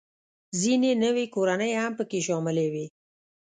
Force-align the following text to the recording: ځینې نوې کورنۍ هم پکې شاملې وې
ځینې 0.61 0.91
نوې 1.03 1.25
کورنۍ 1.35 1.71
هم 1.81 1.91
پکې 1.97 2.19
شاملې 2.27 2.67
وې 2.73 2.85